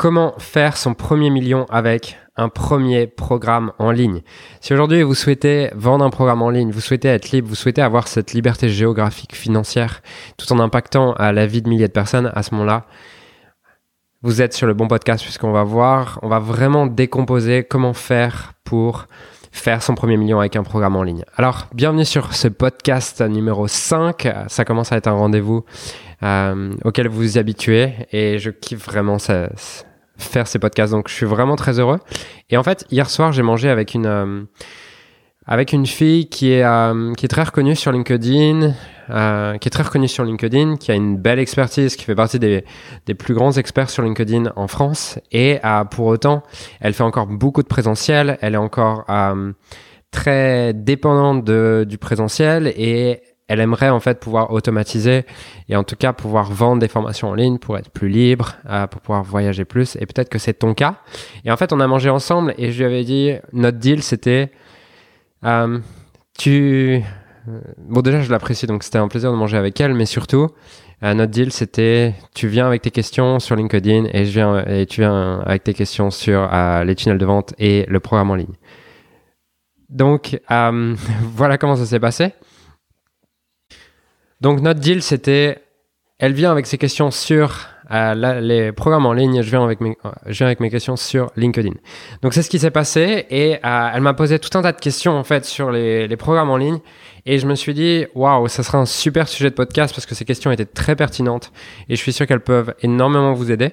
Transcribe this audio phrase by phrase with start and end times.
[0.00, 4.22] comment faire son premier million avec un premier programme en ligne?
[4.62, 7.82] Si aujourd'hui vous souhaitez vendre un programme en ligne, vous souhaitez être libre, vous souhaitez
[7.82, 10.00] avoir cette liberté géographique financière
[10.38, 12.86] tout en impactant à la vie de milliers de personnes, à ce moment-là,
[14.22, 18.54] vous êtes sur le bon podcast puisqu'on va voir, on va vraiment décomposer comment faire
[18.64, 19.04] pour
[19.52, 21.24] faire son premier million avec un programme en ligne.
[21.36, 24.26] Alors, bienvenue sur ce podcast numéro 5.
[24.48, 25.66] Ça commence à être un rendez-vous
[26.22, 29.50] euh, auquel vous vous habituez et je kiffe vraiment ça,
[30.20, 30.92] faire ces podcasts.
[30.92, 31.98] Donc, je suis vraiment très heureux.
[32.50, 34.42] Et en fait, hier soir, j'ai mangé avec une, euh,
[35.46, 38.72] avec une fille qui est, euh, qui est très reconnue sur LinkedIn,
[39.10, 42.38] euh, qui est très reconnue sur LinkedIn, qui a une belle expertise, qui fait partie
[42.38, 42.64] des,
[43.06, 45.18] des plus grands experts sur LinkedIn en France.
[45.32, 45.58] Et
[45.90, 46.42] pour autant,
[46.80, 48.38] elle fait encore beaucoup de présentiel.
[48.40, 49.04] Elle est encore
[50.10, 55.24] très dépendante de, du présentiel et elle aimerait en fait pouvoir automatiser
[55.68, 58.86] et en tout cas pouvoir vendre des formations en ligne pour être plus libre, euh,
[58.86, 59.96] pour pouvoir voyager plus.
[59.96, 61.00] Et peut-être que c'est ton cas.
[61.44, 64.52] Et en fait, on a mangé ensemble et je lui avais dit, notre deal, c'était,
[65.44, 65.80] euh,
[66.38, 67.02] tu,
[67.48, 70.50] euh, bon déjà, je l'apprécie, donc c'était un plaisir de manger avec elle, mais surtout,
[71.02, 75.40] notre deal, c'était, tu viens avec tes questions sur LinkedIn et viens et tu viens
[75.40, 76.48] avec tes questions sur
[76.84, 78.54] les tunnels de vente et le programme en ligne.
[79.88, 82.34] Donc voilà comment ça s'est passé.
[84.40, 85.58] Donc notre deal, c'était,
[86.18, 89.96] elle vient avec ses questions sur euh, les programmes en ligne, je viens avec mes,
[90.26, 91.74] je viens avec mes questions sur LinkedIn.
[92.22, 94.80] Donc c'est ce qui s'est passé et euh, elle m'a posé tout un tas de
[94.80, 96.78] questions en fait sur les, programmes en ligne
[97.26, 100.14] et je me suis dit waouh, ça sera un super sujet de podcast parce que
[100.14, 101.52] ces questions étaient très pertinentes
[101.88, 103.72] et je suis sûr qu'elles peuvent énormément vous aider.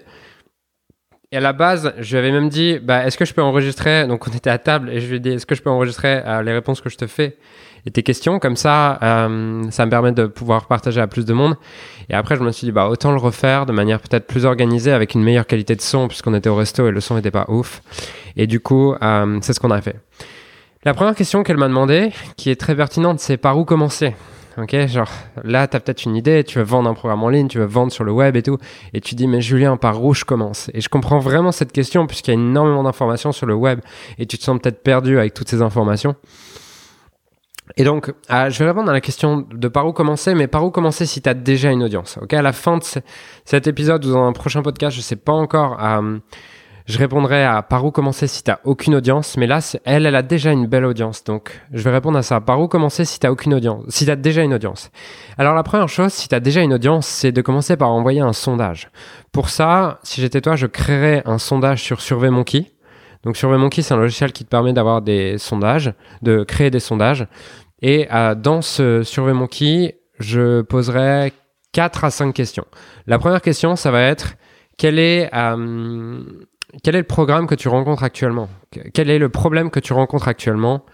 [1.31, 4.07] Et à la base, je lui avais même dit, bah, est-ce que je peux enregistrer?
[4.07, 6.21] Donc on était à table et je lui ai dit, est-ce que je peux enregistrer
[6.25, 7.37] euh, les réponses que je te fais?
[7.87, 11.33] Et tes questions Comme ça, euh, ça me permet de pouvoir partager à plus de
[11.33, 11.55] monde.
[12.09, 14.91] Et après, je me suis dit, bah, autant le refaire de manière peut-être plus organisée
[14.91, 17.45] avec une meilleure qualité de son puisqu'on était au resto et le son n'était pas
[17.47, 17.81] ouf.
[18.35, 19.95] Et du coup, euh, c'est ce qu'on a fait.
[20.83, 24.15] La première question qu'elle m'a demandé, qui est très pertinente, c'est par où commencer?
[24.57, 25.11] Ok, genre
[25.45, 27.65] là, tu as peut-être une idée, tu veux vendre un programme en ligne, tu veux
[27.65, 28.57] vendre sur le web et tout,
[28.93, 30.69] et tu dis, mais Julien, par où je commence?
[30.73, 33.79] Et je comprends vraiment cette question, puisqu'il y a énormément d'informations sur le web,
[34.17, 36.15] et tu te sens peut-être perdu avec toutes ces informations.
[37.75, 40.63] Et donc, euh, je vais répondre à la question de par où commencer, mais par
[40.63, 42.17] où commencer si tu as déjà une audience.
[42.21, 42.83] Ok, à la fin de
[43.45, 45.77] cet épisode ou dans un prochain podcast, je sais pas encore.
[45.83, 46.19] Euh,
[46.87, 50.21] je répondrai à par où commencer si tu aucune audience, mais là, elle, elle a
[50.21, 51.25] déjà une belle audience.
[51.25, 52.39] Donc, je vais répondre à ça.
[52.39, 54.89] Par où commencer si tu aucune audience, si tu as déjà une audience?
[55.37, 58.21] Alors, la première chose, si tu as déjà une audience, c'est de commencer par envoyer
[58.21, 58.89] un sondage.
[59.33, 62.71] Pour ça, si j'étais toi, je créerais un sondage sur SurveyMonkey.
[63.27, 67.27] Donc, SurveyMonkey, c'est un logiciel qui te permet d'avoir des sondages, de créer des sondages.
[67.81, 71.33] Et euh, dans ce SurveyMonkey, je poserai
[71.73, 72.63] 4 à 5 questions.
[73.05, 74.35] La première question, ça va être
[74.77, 76.23] quel est euh,
[76.83, 78.47] quel est le programme que tu rencontres actuellement?
[78.93, 80.85] Quel est le problème que tu rencontres actuellement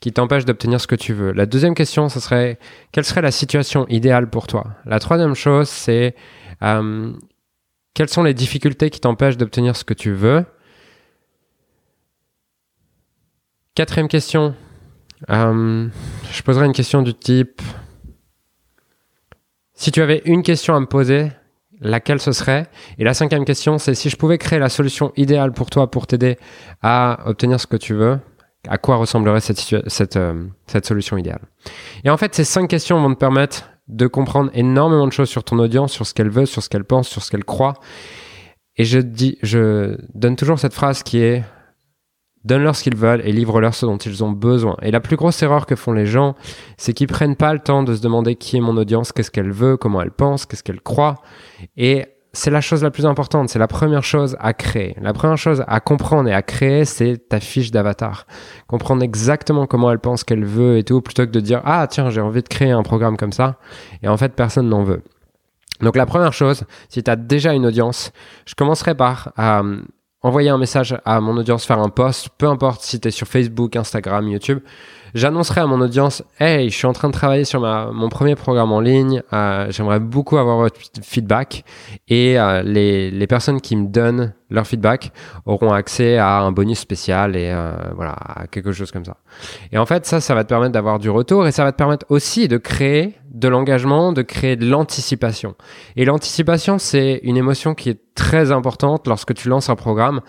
[0.00, 1.32] qui t'empêche d'obtenir ce que tu veux?
[1.32, 2.58] La deuxième question, ce serait
[2.92, 4.68] quelle serait la situation idéale pour toi?
[4.86, 6.14] La troisième chose, c'est
[6.62, 7.12] euh,
[7.92, 10.46] quelles sont les difficultés qui t'empêchent d'obtenir ce que tu veux?
[13.74, 14.54] Quatrième question,
[15.30, 15.88] euh,
[16.30, 17.62] je poserai une question du type
[19.72, 21.32] si tu avais une question à me poser,
[21.80, 22.66] laquelle ce serait?
[22.98, 26.06] Et la cinquième question, c'est si je pouvais créer la solution idéale pour toi pour
[26.06, 26.38] t'aider
[26.82, 28.20] à obtenir ce que tu veux,
[28.68, 31.40] à quoi ressemblerait cette, euh, cette solution idéale?
[32.04, 35.44] Et en fait, ces cinq questions vont te permettre de comprendre énormément de choses sur
[35.44, 37.74] ton audience, sur ce qu'elle veut, sur ce qu'elle pense, sur ce qu'elle croit.
[38.76, 41.42] Et je dis, je donne toujours cette phrase qui est
[42.44, 44.76] Donne-leur ce qu'ils veulent et livre-leur ce dont ils ont besoin.
[44.82, 46.34] Et la plus grosse erreur que font les gens,
[46.76, 49.52] c'est qu'ils prennent pas le temps de se demander qui est mon audience, qu'est-ce qu'elle
[49.52, 51.22] veut, comment elle pense, qu'est-ce qu'elle croit.
[51.76, 54.96] Et c'est la chose la plus importante, c'est la première chose à créer.
[55.00, 58.26] La première chose à comprendre et à créer, c'est ta fiche d'avatar.
[58.66, 62.10] Comprendre exactement comment elle pense, qu'elle veut et tout, plutôt que de dire ah tiens
[62.10, 63.58] j'ai envie de créer un programme comme ça.
[64.02, 65.02] Et en fait personne n'en veut.
[65.82, 68.12] Donc la première chose, si tu as déjà une audience,
[68.46, 69.82] je commencerai par euh,
[70.22, 73.26] envoyer un message à mon audience, faire un post, peu importe si tu es sur
[73.26, 74.60] Facebook, Instagram, YouTube,
[75.14, 78.36] j'annoncerai à mon audience Hey, je suis en train de travailler sur ma, mon premier
[78.36, 81.64] programme en ligne, euh, j'aimerais beaucoup avoir votre feedback.
[82.08, 85.12] Et euh, les, les personnes qui me donnent leur feedback
[85.46, 89.16] auront accès à un bonus spécial et euh, voilà, à quelque chose comme ça.
[89.72, 91.76] Et en fait, ça, ça va te permettre d'avoir du retour et ça va te
[91.76, 95.54] permettre aussi de créer de l'engagement, de créer de l'anticipation.
[95.96, 100.20] Et l'anticipation, c'est une émotion qui est très importante lorsque tu lances un programme.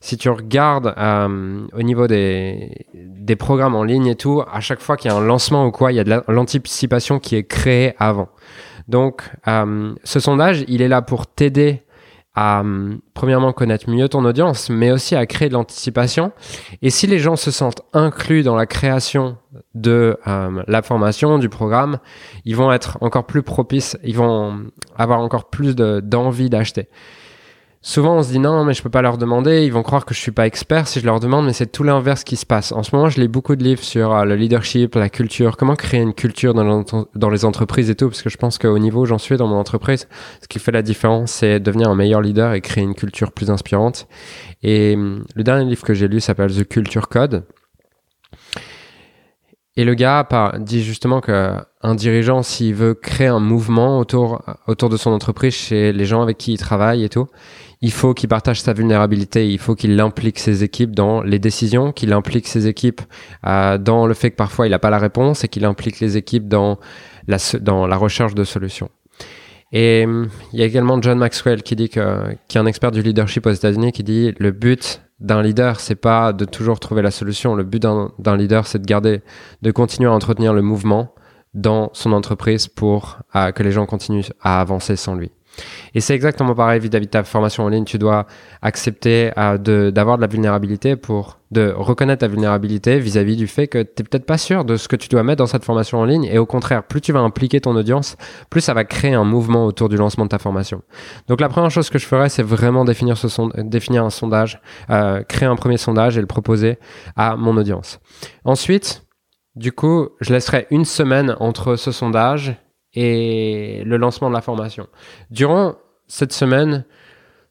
[0.00, 4.80] Si tu regardes euh, au niveau des, des programmes en ligne et tout, à chaque
[4.80, 7.44] fois qu'il y a un lancement ou quoi, il y a de l'anticipation qui est
[7.44, 8.28] créée avant.
[8.88, 11.82] Donc, euh, ce sondage, il est là pour t'aider
[12.36, 16.32] à, hum, premièrement, connaître mieux ton audience, mais aussi à créer de l'anticipation.
[16.82, 19.38] Et si les gens se sentent inclus dans la création
[19.74, 21.98] de hum, la formation, du programme,
[22.44, 24.66] ils vont être encore plus propices, ils vont
[24.96, 26.88] avoir encore plus d'envie d'acheter.
[27.88, 29.64] Souvent, on se dit non, mais je peux pas leur demander.
[29.64, 31.84] Ils vont croire que je suis pas expert si je leur demande, mais c'est tout
[31.84, 32.72] l'inverse qui se passe.
[32.72, 35.76] En ce moment, je lis beaucoup de livres sur euh, le leadership, la culture, comment
[35.76, 39.06] créer une culture dans, les entreprises et tout, parce que je pense qu'au niveau où
[39.06, 40.08] j'en suis dans mon entreprise,
[40.42, 43.52] ce qui fait la différence, c'est devenir un meilleur leader et créer une culture plus
[43.52, 44.08] inspirante.
[44.64, 47.44] Et hum, le dernier livre que j'ai lu s'appelle The Culture Code.
[49.78, 50.26] Et le gars
[50.58, 55.92] dit justement qu'un dirigeant, s'il veut créer un mouvement autour, autour de son entreprise chez
[55.92, 57.26] les gens avec qui il travaille et tout,
[57.82, 61.92] il faut qu'il partage sa vulnérabilité, il faut qu'il implique ses équipes dans les décisions,
[61.92, 63.02] qu'il implique ses équipes
[63.46, 66.16] euh, dans le fait que parfois il n'a pas la réponse et qu'il implique les
[66.16, 66.78] équipes dans
[67.28, 68.88] la, dans la recherche de solutions.
[69.72, 72.92] Et hum, il y a également John Maxwell qui dit que, qui est un expert
[72.92, 77.02] du leadership aux États-Unis, qui dit le but d'un leader, c'est pas de toujours trouver
[77.02, 77.54] la solution.
[77.54, 79.22] Le but d'un leader, c'est de garder,
[79.62, 81.14] de continuer à entretenir le mouvement
[81.54, 85.30] dans son entreprise pour que les gens continuent à avancer sans lui.
[85.94, 87.84] Et c'est exactement pareil vis-à-vis de ta formation en ligne.
[87.84, 88.26] Tu dois
[88.62, 93.78] accepter euh, d'avoir de, la vulnérabilité pour de reconnaître ta vulnérabilité vis-à-vis du fait que
[93.78, 96.04] tu n'es peut-être pas sûr de ce que tu dois mettre dans cette formation en
[96.04, 96.24] ligne.
[96.24, 98.16] Et au contraire, plus tu vas impliquer ton audience,
[98.50, 100.82] plus ça va créer un mouvement autour du lancement de ta formation.
[101.28, 103.16] Donc la première chose que je ferais, c'est vraiment définir,
[104.04, 104.60] un sondage,
[104.90, 106.78] euh, créer un premier sondage et le proposer
[107.14, 108.00] à mon audience.
[108.44, 109.04] Ensuite,
[109.54, 112.56] du coup, je laisserai une semaine entre ce sondage
[112.96, 114.88] et le lancement de la formation.
[115.30, 115.76] Durant
[116.08, 116.84] cette semaine,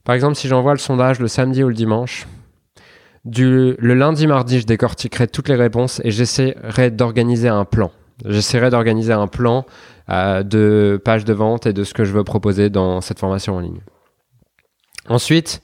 [0.03, 2.27] par exemple, si j'envoie le sondage le samedi ou le dimanche,
[3.23, 7.91] du, le lundi, mardi, je décortiquerai toutes les réponses et j'essaierai d'organiser un plan.
[8.23, 9.65] J'essaierai d'organiser un plan
[10.09, 13.55] euh, de page de vente et de ce que je veux proposer dans cette formation
[13.55, 13.81] en ligne.
[15.09, 15.61] Ensuite,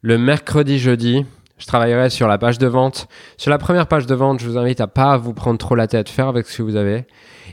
[0.00, 1.24] le mercredi, jeudi,
[1.58, 3.08] je travaillerai sur la page de vente.
[3.36, 5.86] Sur la première page de vente, je vous invite à pas vous prendre trop la
[5.86, 7.06] tête, faire avec ce que vous avez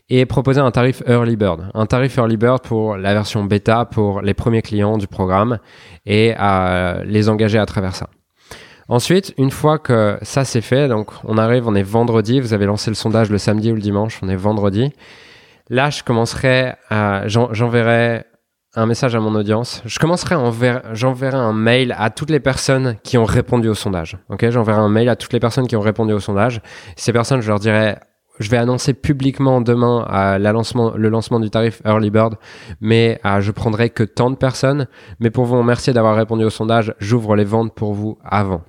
[0.10, 1.70] et proposer un tarif Early Bird.
[1.74, 5.60] Un tarif Early Bird pour la version bêta pour les premiers clients du programme
[6.06, 8.10] et à les engager à travers ça.
[8.88, 12.66] Ensuite, une fois que ça c'est fait, donc on arrive, on est vendredi, vous avez
[12.66, 14.92] lancé le sondage le samedi ou le dimanche, on est vendredi.
[15.70, 18.26] Là, je commencerai à, j'enverrai
[18.76, 19.82] un message à mon audience.
[19.86, 20.36] Je commencerai
[20.94, 24.18] j'enverrai un mail à toutes les personnes qui ont répondu au sondage.
[24.30, 26.62] Ok, j'enverrai un mail à toutes les personnes qui ont répondu au sondage.
[26.96, 27.98] Ces personnes, je leur dirai,
[28.40, 32.36] je vais annoncer publiquement demain lancement, le lancement du tarif Early Bird,
[32.82, 34.88] mais euh, je prendrai que tant de personnes.
[35.20, 38.62] Mais pour vous remercier d'avoir répondu au sondage, j'ouvre les ventes pour vous avant.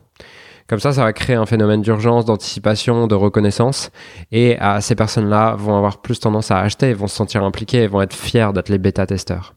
[0.69, 3.90] Comme ça, ça va créer un phénomène d'urgence, d'anticipation, de reconnaissance.
[4.31, 8.02] Et euh, ces personnes-là vont avoir plus tendance à acheter, vont se sentir impliquées vont
[8.02, 9.55] être fiers d'être les bêta-testeurs.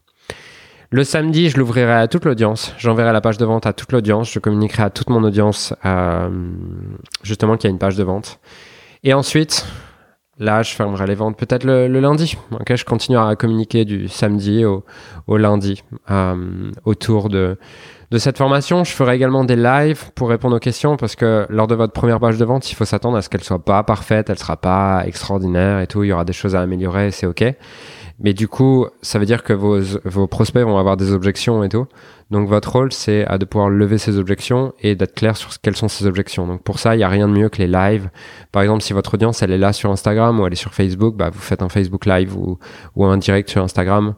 [0.90, 2.72] Le samedi, je l'ouvrirai à toute l'audience.
[2.78, 4.32] J'enverrai la page de vente à toute l'audience.
[4.32, 6.28] Je communiquerai à toute mon audience euh,
[7.22, 8.38] justement qu'il y a une page de vente.
[9.02, 9.66] Et ensuite,
[10.38, 12.36] là, je fermerai les ventes peut-être le, lundi.
[12.52, 14.84] Ok, je continuerai à communiquer du samedi au,
[15.36, 17.58] lundi euh, autour de,
[18.10, 18.84] de cette formation.
[18.84, 22.20] Je ferai également des lives pour répondre aux questions parce que lors de votre première
[22.20, 25.04] page de vente, il faut s'attendre à ce qu'elle soit pas parfaite, elle sera pas
[25.06, 26.04] extraordinaire et tout.
[26.04, 27.44] Il y aura des choses à améliorer, c'est ok.
[28.20, 31.68] Mais du coup, ça veut dire que vos, vos prospects vont avoir des objections et
[31.68, 31.86] tout.
[32.30, 35.88] Donc votre rôle, c'est de pouvoir lever ces objections et d'être clair sur quelles sont
[35.88, 36.46] ces objections.
[36.46, 38.08] Donc pour ça, il n'y a rien de mieux que les lives.
[38.52, 41.16] Par exemple, si votre audience, elle est là sur Instagram ou elle est sur Facebook,
[41.16, 42.58] bah, vous faites un Facebook Live ou,
[42.94, 44.14] ou un direct sur Instagram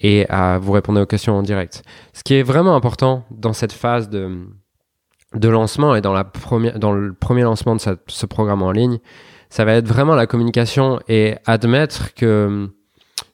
[0.00, 1.82] et euh, vous répondez aux questions en direct.
[2.12, 4.46] Ce qui est vraiment important dans cette phase de,
[5.34, 8.98] de lancement et dans, la première, dans le premier lancement de ce programme en ligne,
[9.48, 12.70] ça va être vraiment la communication et admettre que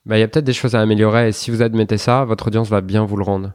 [0.07, 1.29] bah, il y a peut-être des choses à améliorer.
[1.29, 3.53] Et si vous admettez ça, votre audience va bien vous le rendre.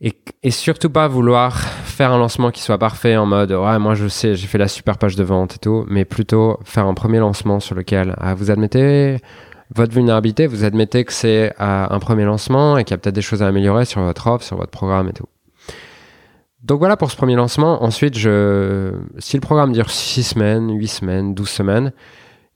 [0.00, 4.06] Et, surtout pas vouloir faire un lancement qui soit parfait en mode ouais moi je
[4.08, 7.20] sais j'ai fait la super page de vente et tout mais plutôt faire un premier
[7.20, 9.16] lancement sur lequel ah, vous admettez
[9.74, 13.14] votre vulnérabilité vous admettez que c'est ah, un premier lancement et qu'il y a peut-être
[13.14, 15.28] des choses à améliorer sur votre offre sur votre programme et tout
[16.62, 20.88] donc voilà pour ce premier lancement ensuite je si le programme dure 6 semaines 8
[20.88, 21.92] semaines 12 semaines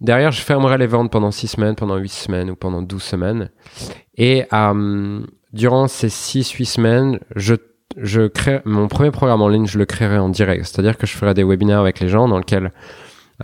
[0.01, 3.51] Derrière, je fermerai les ventes pendant 6 semaines, pendant 8 semaines ou pendant 12 semaines.
[4.17, 5.21] Et euh,
[5.53, 7.55] durant ces 6-8 semaines, je,
[7.97, 10.67] je crée mon premier programme en ligne, je le créerai en direct.
[10.67, 12.73] C'est-à-dire que je ferai des webinaires avec les gens dans lesquels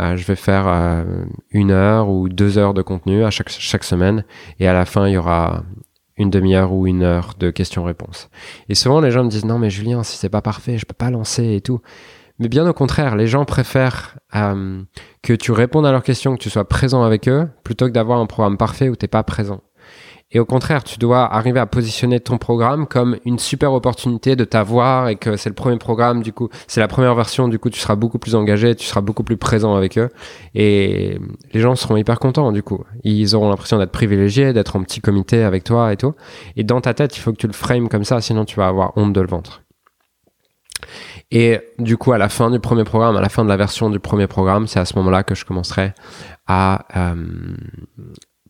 [0.01, 1.05] euh, je vais faire euh,
[1.51, 4.25] une heure ou deux heures de contenu à chaque, chaque semaine.
[4.61, 5.65] Et à la fin, il y aura
[6.17, 8.29] une demi-heure ou une heure de questions-réponses.
[8.69, 10.95] Et souvent, les gens me disent non, mais Julien, si c'est pas parfait, je peux
[10.95, 11.81] pas lancer et tout.
[12.39, 14.83] Mais bien au contraire, les gens préfèrent euh,
[15.23, 18.19] que tu répondes à leurs questions, que tu sois présent avec eux, plutôt que d'avoir
[18.19, 19.61] un programme parfait où tu n'es pas présent.
[20.33, 24.45] Et au contraire, tu dois arriver à positionner ton programme comme une super opportunité de
[24.45, 27.71] t'avoir et que c'est le premier programme, du coup, c'est la première version, du coup,
[27.71, 30.09] tu seras beaucoup plus engagé, tu seras beaucoup plus présent avec eux.
[30.57, 31.21] Et
[31.53, 32.83] les gens seront hyper contents, du coup.
[33.05, 36.15] Ils auront l'impression d'être privilégiés, d'être en petit comité avec toi et tout.
[36.57, 38.67] Et dans ta tête, il faut que tu le frames comme ça, sinon tu vas
[38.67, 39.61] avoir honte de le vendre.
[41.37, 43.91] Et du coup, à la fin du premier programme, à la fin de la version
[43.91, 45.93] du premier programme, c'est à ce moment-là que je commencerai
[46.47, 47.15] à euh,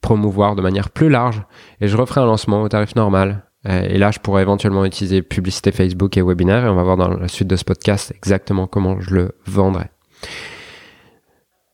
[0.02, 1.42] promouvoir de manière plus large
[1.80, 3.46] et je referai un lancement au tarif normal.
[3.66, 6.98] Euh, et là, je pourrais éventuellement utiliser publicité Facebook et webinaire et on va voir
[6.98, 9.86] dans la suite de ce podcast exactement comment je le vendrai.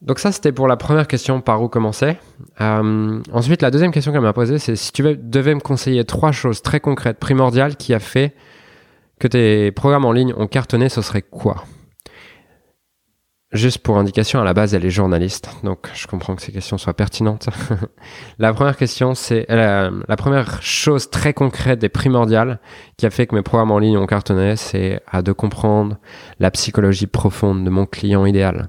[0.00, 2.18] Donc ça, c'était pour la première question, par où commencer.
[2.60, 6.30] Euh, ensuite, la deuxième question qu'elle m'a posée, c'est si tu devais me conseiller trois
[6.30, 8.32] choses très concrètes, primordiales, qui a fait
[9.20, 11.64] que tes programmes en ligne ont cartonné, ce serait quoi?
[13.52, 16.78] Juste pour indication, à la base, elle est journaliste, donc je comprends que ces questions
[16.78, 17.48] soient pertinentes.
[18.38, 22.60] la première question, c'est la, première chose très concrète et primordiale
[22.96, 25.98] qui a fait que mes programmes en ligne ont cartonné, c'est de comprendre
[26.38, 28.68] la psychologie profonde de mon client idéal.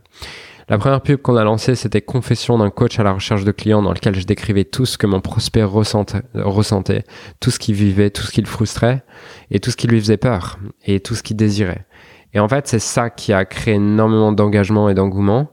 [0.69, 3.81] La première pub qu'on a lancée, c'était Confession d'un coach à la recherche de clients
[3.81, 7.03] dans lequel je décrivais tout ce que mon prospect ressentait,
[7.39, 9.03] tout ce qu'il vivait, tout ce qui le frustrait
[9.49, 11.85] et tout ce qui lui faisait peur et tout ce qu'il désirait.
[12.33, 15.51] Et en fait, c'est ça qui a créé énormément d'engagement et d'engouement.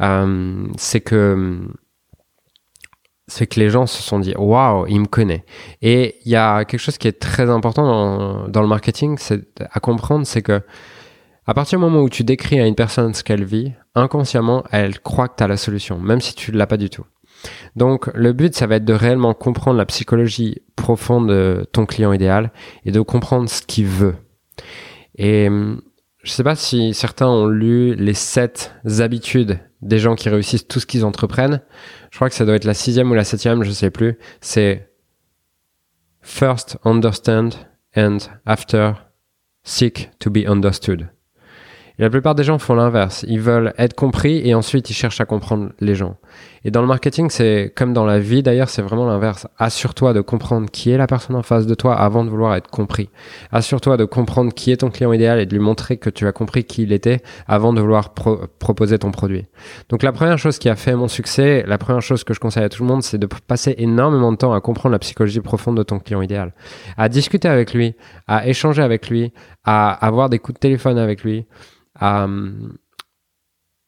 [0.00, 1.60] Euh, c'est que
[3.26, 5.44] c'est que les gens se sont dit waouh, il me connaît.
[5.82, 9.62] Et il y a quelque chose qui est très important dans, dans le marketing, c'est
[9.70, 10.62] à comprendre, c'est que
[11.46, 15.00] à partir du moment où tu décris à une personne ce qu'elle vit, inconsciemment, elle
[15.00, 17.04] croit que tu as la solution, même si tu ne l'as pas du tout.
[17.76, 22.12] Donc le but, ça va être de réellement comprendre la psychologie profonde de ton client
[22.12, 22.52] idéal
[22.84, 24.16] et de comprendre ce qu'il veut.
[25.16, 25.48] Et
[26.22, 30.80] je sais pas si certains ont lu les sept habitudes des gens qui réussissent tout
[30.80, 31.62] ce qu'ils entreprennent.
[32.10, 34.18] Je crois que ça doit être la sixième ou la septième, je sais plus.
[34.40, 34.90] C'est
[36.20, 37.50] first understand
[37.96, 38.92] and after
[39.62, 41.08] seek to be understood
[41.98, 43.24] la plupart des gens font l'inverse.
[43.28, 46.16] Ils veulent être compris et ensuite ils cherchent à comprendre les gens.
[46.64, 49.46] Et dans le marketing, c'est comme dans la vie d'ailleurs, c'est vraiment l'inverse.
[49.58, 52.68] Assure-toi de comprendre qui est la personne en face de toi avant de vouloir être
[52.68, 53.10] compris.
[53.52, 56.32] Assure-toi de comprendre qui est ton client idéal et de lui montrer que tu as
[56.32, 59.46] compris qui il était avant de vouloir proposer ton produit.
[59.88, 62.64] Donc la première chose qui a fait mon succès, la première chose que je conseille
[62.64, 65.76] à tout le monde, c'est de passer énormément de temps à comprendre la psychologie profonde
[65.76, 66.52] de ton client idéal,
[66.96, 67.94] à discuter avec lui,
[68.26, 69.32] à échanger avec lui,
[69.70, 71.44] à avoir des coups de téléphone avec lui
[71.94, 72.52] à euh,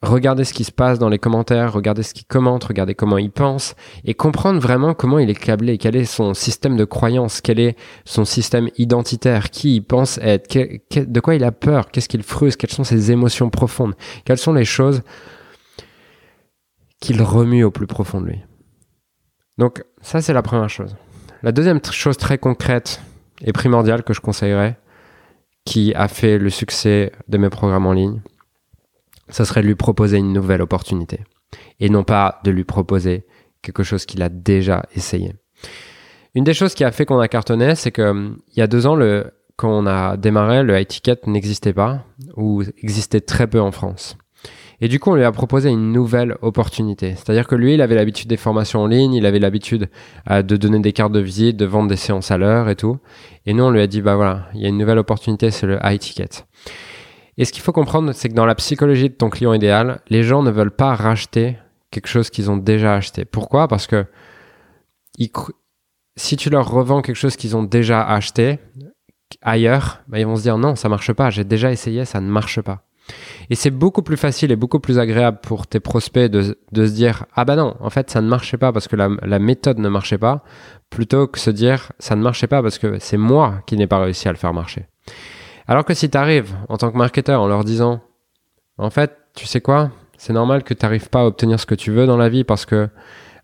[0.03, 3.31] regarder ce qui se passe dans les commentaires, regarder ce qu'il commente, regarder comment il
[3.31, 3.73] pense
[4.05, 7.75] et comprendre vraiment comment il est câblé, quel est son système de croyance, quel est
[8.05, 12.59] son système identitaire, qui il pense être, de quoi il a peur, qu'est-ce qu'il frustre,
[12.59, 15.01] quelles sont ses émotions profondes, quelles sont les choses
[16.99, 18.39] qu'il remue au plus profond de lui.
[19.57, 20.95] Donc ça c'est la première chose.
[21.41, 23.01] La deuxième chose très concrète
[23.43, 24.77] et primordiale que je conseillerais,
[25.65, 28.21] qui a fait le succès de mes programmes en ligne,
[29.29, 31.21] ça serait de lui proposer une nouvelle opportunité
[31.79, 33.25] et non pas de lui proposer
[33.61, 35.33] quelque chose qu'il a déjà essayé.
[36.33, 38.67] Une des choses qui a fait qu'on a cartonné, c'est que hum, il y a
[38.67, 38.97] deux ans,
[39.57, 44.17] quand on a démarré, le high ticket n'existait pas ou existait très peu en France.
[44.81, 47.13] Et du coup, on lui a proposé une nouvelle opportunité.
[47.15, 49.89] C'est-à-dire que lui, il avait l'habitude des formations en ligne, il avait l'habitude
[50.29, 52.97] euh, de donner des cartes de visite, de vendre des séances à l'heure et tout.
[53.45, 55.67] Et nous, on lui a dit, bah voilà, il y a une nouvelle opportunité, c'est
[55.67, 56.45] le high ticket.
[57.37, 60.23] Et ce qu'il faut comprendre, c'est que dans la psychologie de ton client idéal, les
[60.23, 61.57] gens ne veulent pas racheter
[61.91, 63.23] quelque chose qu'ils ont déjà acheté.
[63.23, 63.67] Pourquoi?
[63.67, 64.05] Parce que
[66.15, 68.59] si tu leur revends quelque chose qu'ils ont déjà acheté
[69.41, 72.29] ailleurs, bah, ils vont se dire non, ça marche pas, j'ai déjà essayé, ça ne
[72.29, 72.83] marche pas.
[73.51, 77.25] Et c'est beaucoup plus facile et beaucoup plus agréable pour tes prospects de, se dire
[77.35, 80.17] ah bah non, en fait ça ne marchait pas parce que la, méthode ne marchait
[80.17, 80.45] pas,
[80.89, 83.99] plutôt que se dire ça ne marchait pas parce que c'est moi qui n'ai pas
[83.99, 84.85] réussi à le faire marcher.
[85.67, 87.99] Alors que si tu arrives en tant que marketeur en leur disant
[88.77, 91.75] en fait, tu sais quoi, c'est normal que tu n'arrives pas à obtenir ce que
[91.75, 92.87] tu veux dans la vie parce que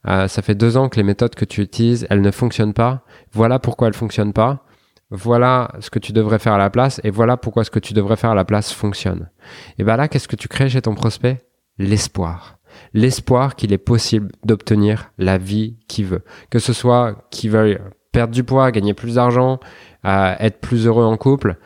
[0.07, 3.01] euh, ça fait deux ans que les méthodes que tu utilises, elles ne fonctionnent pas.
[3.33, 4.63] Voilà pourquoi elles fonctionnent pas
[5.09, 7.93] voilà ce que tu devrais faire à la place et voilà pourquoi ce que tu
[7.93, 9.29] devrais faire à la place fonctionne.
[9.77, 11.37] Et bien là, qu'est-ce que tu crées chez ton prospect?
[11.77, 12.57] L'espoir.
[12.93, 16.23] L'espoir qu'il est possible d'obtenir la vie qu'il veut.
[16.49, 17.79] Que ce soit qu'il veuille
[18.11, 19.59] perdre du poids, gagner plus d'argent,
[20.05, 21.57] euh, être plus heureux en couple.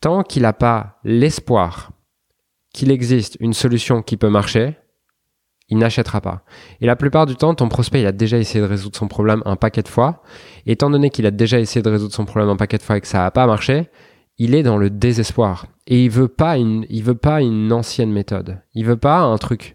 [0.00, 1.90] Tant qu'il n'a pas l'espoir
[2.72, 4.76] qu'il existe une solution qui peut marcher,
[5.68, 6.42] il n'achètera pas.
[6.80, 9.42] Et la plupart du temps, ton prospect, il a déjà essayé de résoudre son problème
[9.46, 10.22] un paquet de fois.
[10.66, 13.00] étant donné qu'il a déjà essayé de résoudre son problème un paquet de fois et
[13.00, 13.88] que ça n'a pas marché,
[14.38, 15.66] il est dans le désespoir.
[15.86, 18.60] Et il veut pas une, il veut pas une ancienne méthode.
[18.74, 19.74] Il veut pas un truc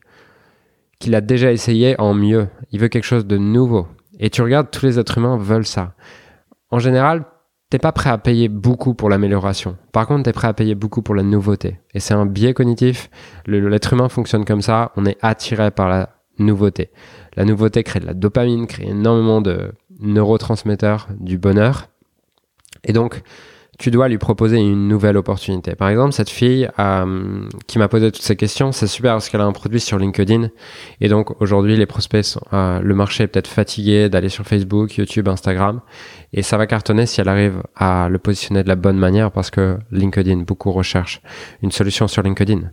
[1.00, 2.48] qu'il a déjà essayé en mieux.
[2.72, 3.88] Il veut quelque chose de nouveau.
[4.20, 5.94] Et tu regardes, tous les êtres humains veulent ça.
[6.72, 7.26] En général,
[7.70, 9.78] t'es pas prêt à payer beaucoup pour l'amélioration.
[9.92, 11.80] Par contre, tu es prêt à payer beaucoup pour la nouveauté.
[11.94, 13.10] Et c'est un biais cognitif.
[13.46, 14.92] L'être humain fonctionne comme ça.
[14.96, 16.10] On est attiré par la
[16.40, 16.90] nouveauté.
[17.36, 21.90] La nouveauté crée de la dopamine, crée énormément de neurotransmetteurs du bonheur.
[22.84, 23.22] Et donc,
[23.80, 25.74] tu dois lui proposer une nouvelle opportunité.
[25.74, 29.40] Par exemple, cette fille euh, qui m'a posé toutes ces questions, c'est super parce qu'elle
[29.40, 30.50] a un produit sur LinkedIn.
[31.00, 35.30] Et donc aujourd'hui, les prospects, euh, le marché est peut-être fatigué d'aller sur Facebook, YouTube,
[35.30, 35.80] Instagram.
[36.34, 39.50] Et ça va cartonner si elle arrive à le positionner de la bonne manière parce
[39.50, 41.22] que LinkedIn, beaucoup recherchent
[41.64, 42.72] une solution sur LinkedIn.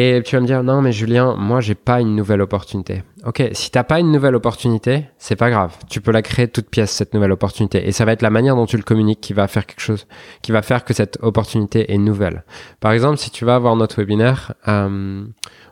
[0.00, 3.02] Et tu vas me dire, non, mais Julien, moi, j'ai pas une nouvelle opportunité.
[3.26, 5.76] Ok, si t'as pas une nouvelle opportunité, c'est pas grave.
[5.90, 7.84] Tu peux la créer toute pièce, cette nouvelle opportunité.
[7.88, 10.06] Et ça va être la manière dont tu le communiques qui va faire quelque chose,
[10.40, 12.44] qui va faire que cette opportunité est nouvelle.
[12.78, 15.24] Par exemple, si tu vas voir notre webinaire, euh,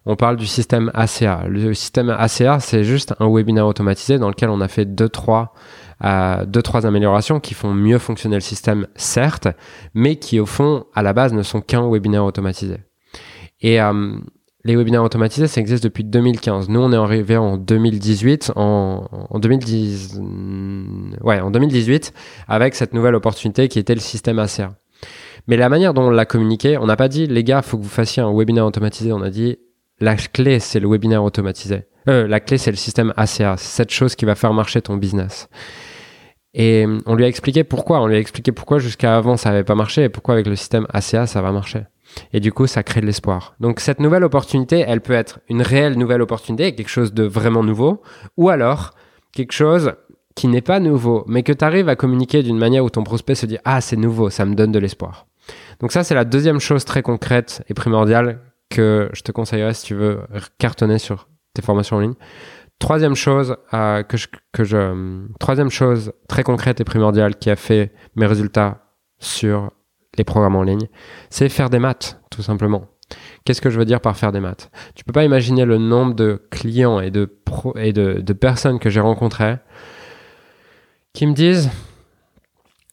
[0.06, 1.44] on parle du système ACA.
[1.48, 5.54] Le système ACA, c'est juste un webinaire automatisé dans lequel on a fait deux, trois,
[6.04, 9.46] euh, deux, trois améliorations qui font mieux fonctionner le système, certes,
[9.94, 12.78] mais qui, au fond, à la base, ne sont qu'un webinaire automatisé.
[13.60, 14.16] Et euh,
[14.64, 16.68] les webinaires automatisés, ça existe depuis 2015.
[16.68, 20.20] Nous, on est arrivé en 2018, en, en 2010,
[21.22, 22.12] ouais, en 2018,
[22.48, 24.74] avec cette nouvelle opportunité qui était le système ACA.
[25.46, 27.82] Mais la manière dont on l'a communiqué, on n'a pas dit, les gars, faut que
[27.82, 29.12] vous fassiez un webinaire automatisé.
[29.12, 29.58] On a dit,
[30.00, 31.84] la clé, c'est le webinaire automatisé.
[32.08, 33.56] Euh, la clé, c'est le système ACA.
[33.56, 35.48] C'est cette chose qui va faire marcher ton business.
[36.54, 38.00] Et on lui a expliqué pourquoi.
[38.00, 40.56] On lui a expliqué pourquoi jusqu'à avant ça n'avait pas marché et pourquoi avec le
[40.56, 41.82] système ACA ça va marcher.
[42.32, 43.54] Et du coup, ça crée de l'espoir.
[43.60, 47.62] Donc cette nouvelle opportunité, elle peut être une réelle nouvelle opportunité, quelque chose de vraiment
[47.62, 48.02] nouveau,
[48.36, 48.92] ou alors
[49.32, 49.94] quelque chose
[50.34, 53.34] qui n'est pas nouveau, mais que tu arrives à communiquer d'une manière où ton prospect
[53.34, 55.26] se dit Ah, c'est nouveau, ça me donne de l'espoir.
[55.80, 59.86] Donc ça, c'est la deuxième chose très concrète et primordiale que je te conseillerais si
[59.86, 60.20] tu veux
[60.58, 62.14] cartonner sur tes formations en ligne.
[62.78, 67.56] Troisième chose euh, que, je, que je, troisième chose très concrète et primordiale qui a
[67.56, 68.82] fait mes résultats
[69.18, 69.70] sur
[70.18, 70.88] les programmes en ligne,
[71.30, 72.86] c'est faire des maths, tout simplement.
[73.44, 74.70] Qu'est-ce que je veux dire par faire des maths?
[74.94, 77.32] Tu peux pas imaginer le nombre de clients et de,
[77.76, 79.56] et de, personnes que j'ai rencontrées
[81.12, 81.70] qui me disent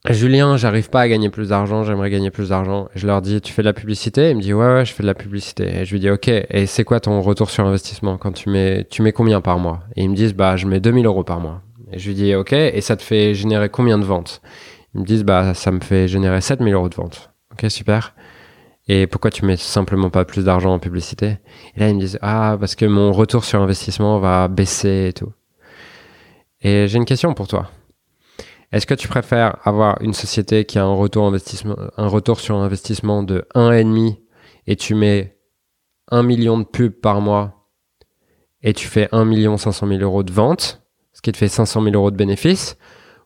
[0.10, 2.90] Julien, j'arrive pas à gagner plus d'argent, j'aimerais gagner plus d'argent.
[2.94, 4.32] Je leur dis, tu fais de la publicité?
[4.32, 5.80] Il me dit, ouais, ouais, je fais de la publicité.
[5.80, 8.86] Et je lui dis, ok, et c'est quoi ton retour sur investissement quand tu mets,
[8.90, 9.80] tu mets combien par mois?
[9.96, 11.62] Et ils me disent, bah, je mets 2000 euros par mois.
[11.94, 14.42] Et je lui dis, ok, et ça te fait générer combien de ventes?
[14.96, 17.32] Ils me disent, bah, ça me fait générer 7000 euros de vente.
[17.52, 18.14] Ok, super.
[18.88, 21.38] Et pourquoi tu mets simplement pas plus d'argent en publicité?
[21.76, 25.14] Et là, ils me disent, ah, parce que mon retour sur investissement va baisser et
[25.14, 25.32] tout.
[26.62, 27.70] Et j'ai une question pour toi.
[28.72, 32.56] Est-ce que tu préfères avoir une société qui a un retour, investissement, un retour sur
[32.56, 34.18] investissement de 1,5
[34.66, 35.38] et tu mets
[36.10, 37.70] 1 million de pubs par mois
[38.62, 40.82] et tu fais 1 million 500 000 euros de vente,
[41.14, 42.78] ce qui te fait 500 000 euros de bénéfices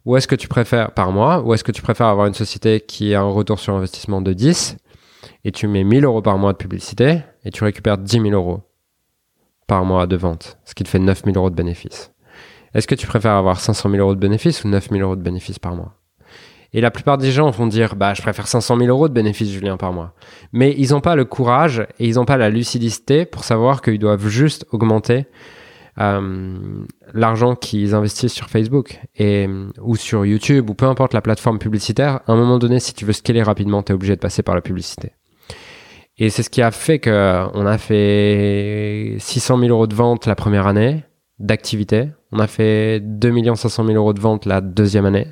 [0.07, 2.79] ou est-ce que tu préfères par mois Ou est-ce que tu préfères avoir une société
[2.79, 4.77] qui a un retour sur investissement de 10
[5.43, 8.61] et tu mets 1000 euros par mois de publicité et tu récupères 10 000 euros
[9.67, 12.13] par mois de vente, ce qui te fait 9 000 euros de bénéfices.
[12.73, 15.21] Est-ce que tu préfères avoir 500 000 euros de bénéfices ou 9 000 euros de
[15.21, 15.93] bénéfices par mois?
[16.71, 19.49] Et la plupart des gens vont dire, bah, je préfère 500 000 euros de bénéfices,
[19.49, 20.13] Julien, par mois.
[20.53, 23.99] Mais ils n'ont pas le courage et ils n'ont pas la lucidité pour savoir qu'ils
[23.99, 25.25] doivent juste augmenter
[25.97, 29.47] l'argent qu'ils investissent sur Facebook et,
[29.81, 33.05] ou sur YouTube ou peu importe la plateforme publicitaire, à un moment donné, si tu
[33.05, 35.13] veux scaler rapidement, tu es obligé de passer par la publicité.
[36.19, 40.35] Et c'est ce qui a fait qu'on a fait 600 000 euros de vente la
[40.35, 41.03] première année
[41.39, 42.09] d'activité.
[42.31, 45.27] On a fait 2 500 000 euros de vente la deuxième année.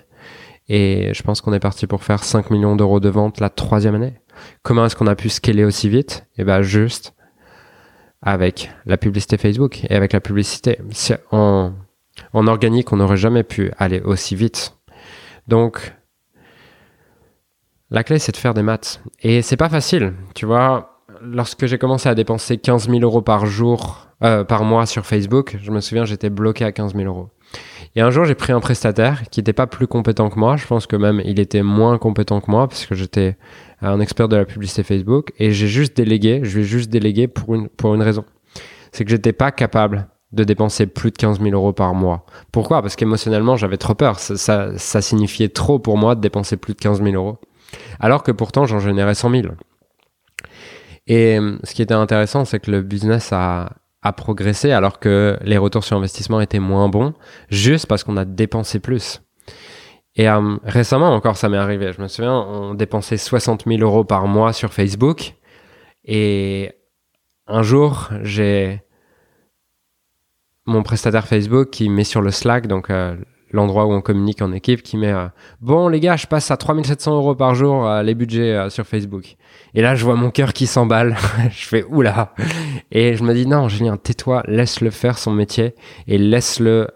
[0.67, 3.95] Et je pense qu'on est parti pour faire 5 millions d'euros de vente la troisième
[3.95, 4.13] année.
[4.63, 6.25] Comment est-ce qu'on a pu scaler aussi vite?
[6.37, 7.14] Eh ben juste
[8.21, 10.79] avec la publicité Facebook et avec la publicité.
[11.31, 11.73] En,
[12.33, 14.77] en organique, on n'aurait jamais pu aller aussi vite.
[15.47, 15.93] Donc,
[17.91, 19.01] la clé, c'est de faire des maths.
[19.21, 20.13] Et c'est pas facile.
[20.33, 24.85] Tu vois, lorsque j'ai commencé à dépenser 15 000 euros par jour, euh, par mois
[24.85, 27.29] sur Facebook, je me souviens, j'étais bloqué à 15 000 euros.
[27.95, 30.57] Et un jour, j'ai pris un prestataire qui n'était pas plus compétent que moi.
[30.57, 33.37] Je pense que même il était moins compétent que moi parce que j'étais
[33.81, 35.31] un expert de la publicité Facebook.
[35.39, 38.25] Et j'ai juste délégué, je vais juste déléguer pour une, pour une raison.
[38.91, 42.25] C'est que j'étais pas capable de dépenser plus de 15 000 euros par mois.
[42.51, 42.81] Pourquoi?
[42.81, 44.19] Parce qu'émotionnellement, j'avais trop peur.
[44.19, 47.37] Ça, ça, signifiait trop pour moi de dépenser plus de 15 000 euros.
[47.99, 49.43] Alors que pourtant, j'en générais 100 000.
[51.07, 53.73] Et ce qui était intéressant, c'est que le business a,
[54.05, 57.13] a progressé alors que les retours sur investissement étaient moins bons,
[57.49, 59.21] juste parce qu'on a dépensé plus.
[60.15, 61.91] Et euh, récemment encore, ça m'est arrivé.
[61.91, 65.33] Je me souviens, on dépensait 60 000 euros par mois sur Facebook.
[66.05, 66.71] Et
[67.47, 68.81] un jour, j'ai
[70.65, 73.15] mon prestataire Facebook qui met sur le Slack, donc euh,
[73.51, 75.27] l'endroit où on communique en équipe, qui met euh,
[75.59, 79.35] Bon, les gars, je passe à 3700 euros par jour les budgets sur Facebook.
[79.73, 81.17] Et là, je vois mon cœur qui s'emballe.
[81.51, 82.33] je fais Oula
[82.89, 85.75] Et je me dis Non, Julien, tais-toi, laisse-le faire son métier
[86.07, 86.87] et laisse-le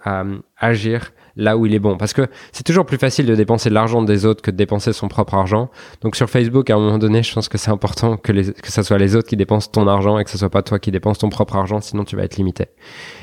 [0.58, 1.98] agir là où il est bon.
[1.98, 5.08] Parce que c'est toujours plus facile de dépenser l'argent des autres que de dépenser son
[5.08, 5.72] propre argent.
[6.02, 8.72] Donc sur Facebook, à un moment donné, je pense que c'est important que, les, que
[8.72, 10.92] ce soit les autres qui dépensent ton argent et que ce soit pas toi qui
[10.92, 12.68] dépenses ton propre argent, sinon tu vas être limité.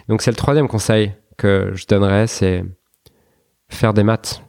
[0.08, 2.64] Donc c'est le troisième conseil que je donnerais, c'est
[3.68, 4.42] faire des maths.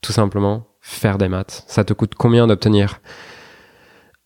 [0.00, 1.64] Tout simplement, faire des maths.
[1.68, 3.00] Ça te coûte combien d'obtenir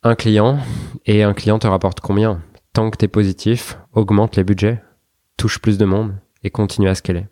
[0.03, 0.59] un client
[1.07, 2.43] et un client te rapporte combien?
[2.73, 4.83] Tant que tu es positif, augmente les budgets,
[5.37, 7.27] touche plus de monde et continue à scaler.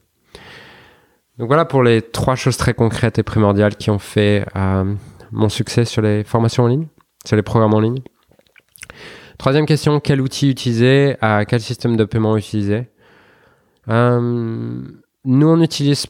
[1.40, 4.94] Donc voilà pour les trois choses très concrètes et primordiales qui ont fait euh,
[5.32, 6.86] mon succès sur les formations en ligne,
[7.24, 8.00] sur les programmes en ligne.
[9.38, 12.90] Troisième question, quel outil utiliser à Quel système de paiement utiliser?
[13.88, 14.82] Euh,
[15.24, 16.08] Nous, on utilise,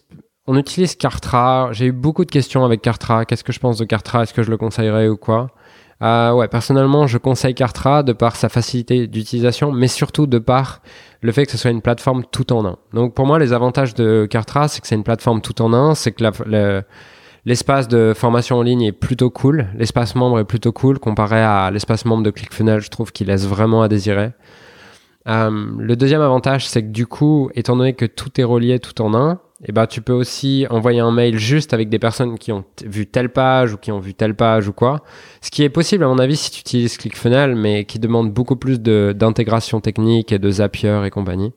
[0.49, 1.69] on utilise Cartra.
[1.71, 3.25] J'ai eu beaucoup de questions avec Cartra.
[3.25, 4.25] Qu'est-ce que je pense de Cartra?
[4.25, 5.53] Est-ce que je le conseillerais ou quoi?
[6.03, 10.81] Euh, ouais, personnellement, je conseille Cartra de par sa facilité d'utilisation, mais surtout de par
[11.21, 12.77] le fait que ce soit une plateforme tout en un.
[12.95, 15.95] Donc pour moi, les avantages de Cartra, c'est que c'est une plateforme tout en un,
[15.95, 16.83] c'est que
[17.45, 21.71] l'espace de formation en ligne est plutôt cool, l'espace membre est plutôt cool comparé à
[21.71, 24.31] l'espace membre de ClickFunnels, je trouve qu'il laisse vraiment à désirer.
[25.29, 29.03] Euh, le deuxième avantage, c'est que du coup, étant donné que tout est relié tout
[29.03, 32.51] en un, eh ben, tu peux aussi envoyer un mail juste avec des personnes qui
[32.51, 35.03] ont vu telle page ou qui ont vu telle page ou quoi.
[35.43, 38.57] Ce qui est possible, à mon avis, si tu utilises ClickFunnels, mais qui demande beaucoup
[38.57, 41.53] plus d'intégration technique et de Zapier et compagnie.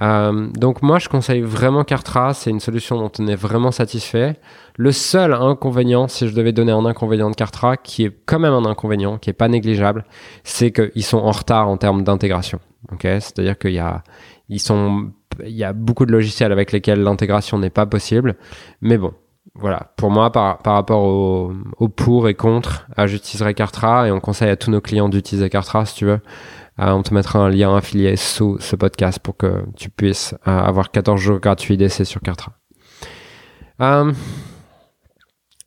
[0.00, 2.32] Euh, donc moi, je conseille vraiment Cartra.
[2.32, 4.36] C'est une solution dont on est vraiment satisfait.
[4.76, 8.54] Le seul inconvénient, si je devais donner un inconvénient de Cartra, qui est quand même
[8.54, 10.04] un inconvénient, qui est pas négligeable,
[10.42, 12.60] c'est qu'ils sont en retard en termes d'intégration.
[12.92, 14.02] Ok, c'est-à-dire qu'il y a,
[14.50, 15.12] ils sont
[15.44, 18.36] il y a beaucoup de logiciels avec lesquels l'intégration n'est pas possible.
[18.80, 19.14] Mais bon,
[19.54, 19.92] voilà.
[19.96, 24.20] Pour moi, par, par rapport au, au, pour et contre, euh, j'utiliserai Cartra et on
[24.20, 26.20] conseille à tous nos clients d'utiliser Cartra si tu veux.
[26.78, 30.58] Euh, on te mettra un lien affilié sous ce podcast pour que tu puisses euh,
[30.58, 32.52] avoir 14 jours gratuits d'essai sur Cartra.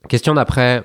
[0.07, 0.83] question d'après.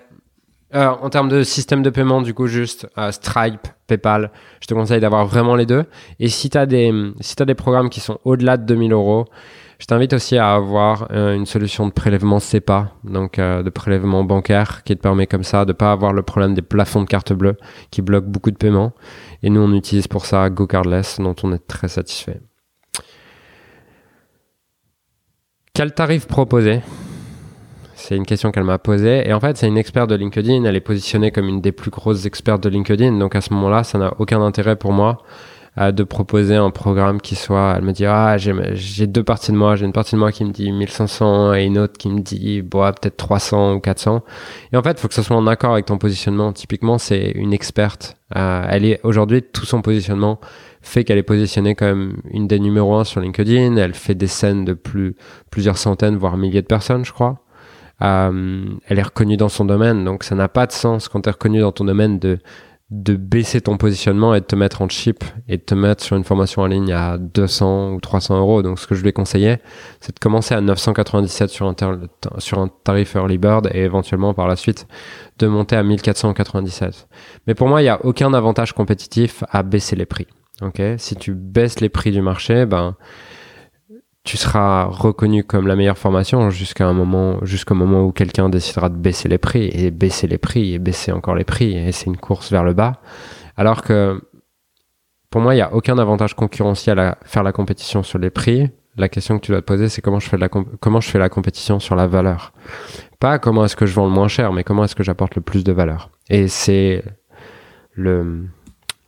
[0.73, 5.27] En termes de système de paiement, du coup, juste Stripe, PayPal, je te conseille d'avoir
[5.27, 5.85] vraiment les deux.
[6.21, 9.27] Et si tu as, des, si as des programmes qui sont au-delà de 2000 euros,
[9.79, 14.25] je t'invite aussi à avoir euh, une solution de prélèvement SEPA, donc euh, de prélèvement
[14.25, 17.07] bancaire, qui te permet comme ça de ne pas avoir le problème des plafonds de
[17.07, 17.57] carte bleue
[17.93, 18.93] qui bloquent beaucoup de paiements.
[19.45, 22.41] Et nous, on utilise pour ça GoCardless, dont on est très satisfait.
[25.75, 26.81] Quel tarif proposer?
[27.99, 29.29] C'est une question qu'elle m'a posée.
[29.29, 30.65] Et en fait, c'est une experte de LinkedIn.
[30.65, 33.19] Elle est positionnée comme une des plus grosses expertes de LinkedIn.
[33.19, 35.19] Donc à ce moment-là, ça n'a aucun intérêt pour moi
[35.79, 37.75] euh, de proposer un programme qui soit.
[37.77, 39.75] Elle me dit Ah, j'ai deux parties de moi.
[39.75, 42.63] J'ai une partie de moi qui me dit 1500 et une autre qui me dit
[42.63, 44.23] bah, peut-être 300 ou 400.
[44.73, 46.53] Et en fait, il faut que ça soit en accord avec ton positionnement.
[46.53, 48.17] Typiquement, c'est une experte.
[48.37, 50.39] Euh, elle est aujourd'hui, tout son positionnement
[50.83, 53.77] fait qu'elle est positionnée comme une des numéros 1 sur LinkedIn.
[53.77, 55.17] Elle fait des scènes de plus,
[55.51, 57.43] plusieurs centaines, voire milliers de personnes, je crois.
[58.03, 61.29] Euh, elle est reconnue dans son domaine, donc ça n'a pas de sens quand tu
[61.29, 62.39] es reconnu dans ton domaine de,
[62.91, 66.17] de baisser ton positionnement et de te mettre en chip et de te mettre sur
[66.17, 68.63] une formation en ligne à 200 ou 300 euros.
[68.63, 69.59] Donc ce que je lui ai conseillé,
[70.01, 71.75] c'est de commencer à 997 sur un,
[72.39, 74.87] sur un tarif Early Bird et éventuellement par la suite
[75.39, 77.09] de monter à 1497.
[77.47, 80.27] Mais pour moi, il n'y a aucun avantage compétitif à baisser les prix.
[80.63, 82.97] Ok, si tu baisses les prix du marché, ben
[84.29, 88.91] tu seras reconnu comme la meilleure formation jusqu'à un moment, jusqu'au moment où quelqu'un décidera
[88.91, 92.05] de baisser les prix et baisser les prix et baisser encore les prix et c'est
[92.05, 93.01] une course vers le bas.
[93.57, 94.21] Alors que
[95.31, 98.69] pour moi, il n'y a aucun avantage concurrentiel à faire la compétition sur les prix.
[98.99, 101.19] La question que tu dois te poser, c'est comment je fais la comment je fais
[101.19, 102.53] la compétition sur la valeur?
[103.21, 105.41] Pas comment est-ce que je vends le moins cher, mais comment est-ce que j'apporte le
[105.41, 106.11] plus de valeur.
[106.29, 107.03] Et c'est
[107.95, 108.45] le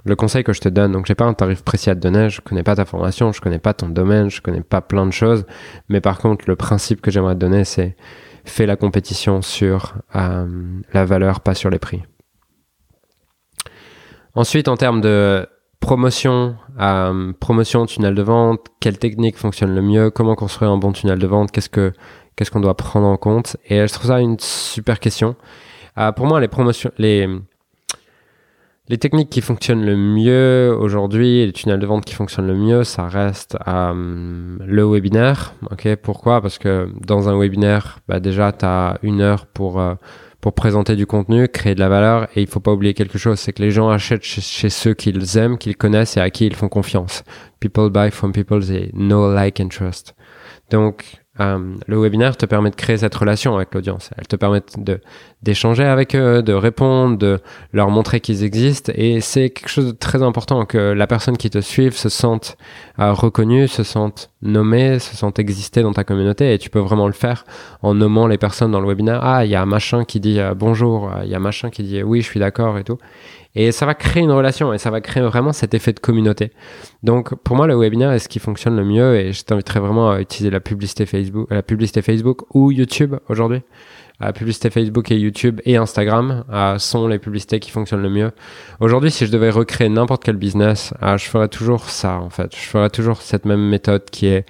[0.04, 2.30] le conseil que je te donne, donc j'ai pas un tarif précis à te donner,
[2.30, 5.12] je connais pas ta formation, je connais pas ton domaine, je connais pas plein de
[5.12, 5.44] choses,
[5.88, 7.96] mais par contre le principe que j'aimerais te donner c'est
[8.44, 10.46] fais la compétition sur euh,
[10.92, 12.02] la valeur, pas sur les prix.
[14.34, 15.46] Ensuite, en termes de
[15.80, 20.92] promotion, euh, promotion, tunnel de vente, quelle technique fonctionne le mieux, comment construire un bon
[20.92, 21.92] tunnel de vente, qu'est-ce que
[22.36, 25.36] qu'est-ce qu'on doit prendre en compte, et je trouve ça une super question.
[25.98, 27.28] Euh, pour moi, les promotions, les
[28.90, 32.82] les techniques qui fonctionnent le mieux aujourd'hui, les tunnels de vente qui fonctionnent le mieux,
[32.82, 35.54] ça reste euh, le webinaire.
[35.70, 36.42] Ok, pourquoi?
[36.42, 39.94] Parce que dans un webinaire, bah déjà, tu as une heure pour, euh,
[40.40, 42.26] pour présenter du contenu, créer de la valeur.
[42.34, 45.38] Et il faut pas oublier quelque chose, c'est que les gens achètent chez, ceux qu'ils
[45.38, 47.22] aiment, qu'ils connaissent et à qui ils font confiance.
[47.60, 50.16] People buy from people they know, like and trust.
[50.72, 54.10] Donc, euh, le webinaire te permet de créer cette relation avec l'audience.
[54.18, 54.60] Elle te permet
[55.42, 57.40] d'échanger avec eux, de répondre, de
[57.72, 58.92] leur montrer qu'ils existent.
[58.94, 62.58] Et c'est quelque chose de très important que la personne qui te suive se sente
[62.98, 66.52] euh, reconnue, se sente nommée, se sente exister dans ta communauté.
[66.52, 67.44] Et tu peux vraiment le faire
[67.82, 69.20] en nommant les personnes dans le webinaire.
[69.22, 72.02] Ah, il y a machin qui dit euh, bonjour, il y a machin qui dit
[72.02, 72.98] oui, je suis d'accord et tout.
[73.54, 76.52] Et ça va créer une relation et ça va créer vraiment cet effet de communauté.
[77.02, 80.10] Donc pour moi, le webinaire est ce qui fonctionne le mieux et je t'inviterai vraiment
[80.10, 83.62] à utiliser la publicité Facebook, la publicité Facebook ou YouTube aujourd'hui.
[84.20, 88.32] La publicité Facebook et YouTube et Instagram euh, sont les publicités qui fonctionnent le mieux.
[88.78, 92.54] Aujourd'hui, si je devais recréer n'importe quel business, euh, je ferais toujours ça en fait.
[92.54, 94.44] Je ferais toujours cette même méthode qui est